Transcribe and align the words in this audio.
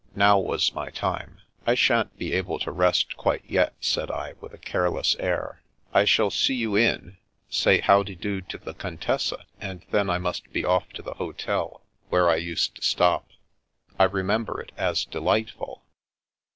Now 0.15 0.39
was 0.39 0.73
my 0.73 0.89
time." 0.89 1.41
I 1.67 1.75
shan't 1.75 2.17
be 2.17 2.33
able 2.33 2.57
to 2.61 2.71
rest 2.71 3.15
quite 3.17 3.43
yet," 3.47 3.75
said 3.79 4.09
I, 4.09 4.33
with 4.41 4.51
a 4.51 4.57
careless 4.57 5.15
air." 5.19 5.61
I 5.93 6.05
shall 6.05 6.31
see 6.31 6.55
you 6.55 6.75
in, 6.75 7.17
say 7.51 7.79
* 7.81 7.81
How 7.81 8.01
de 8.01 8.15
do' 8.15 8.41
to 8.49 8.57
the 8.57 8.73
Contessa, 8.73 9.45
and 9.59 9.85
then 9.91 10.09
I 10.09 10.17
must 10.17 10.51
be 10.51 10.65
off 10.65 10.89
to 10.93 11.03
the 11.03 11.13
hotel 11.13 11.83
where 12.09 12.31
I 12.31 12.37
used 12.37 12.73
to 12.77 12.81
stop. 12.81 13.27
I 13.99 14.07
remem 14.07 14.45
ber 14.45 14.59
it 14.61 14.71
as 14.75 15.05
delightful." 15.05 15.83